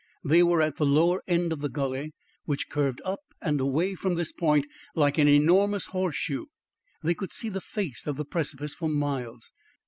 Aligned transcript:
They 0.25 0.41
were 0.41 0.63
at 0.63 0.77
the 0.77 0.85
lower 0.87 1.21
end 1.27 1.53
of 1.53 1.59
the 1.61 1.69
gully 1.69 2.13
which 2.45 2.69
curved 2.71 3.03
up 3.05 3.19
and 3.39 3.61
away 3.61 3.93
from 3.93 4.15
this 4.15 4.31
point 4.31 4.65
like 4.95 5.19
an 5.19 5.27
enormous 5.27 5.85
horseshoe. 5.85 6.45
They 7.03 7.13
could 7.13 7.33
see 7.33 7.49
the 7.49 7.61
face 7.61 8.07
of 8.07 8.17
the 8.17 8.25
precipice 8.25 8.73
for 8.73 8.89
miles. 8.89 9.51